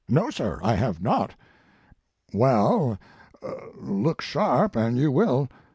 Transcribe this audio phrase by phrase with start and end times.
[0.09, 1.35] "No, sir; I have not."
[2.33, 2.97] "Well!
[3.79, 5.47] Look sharp and you will."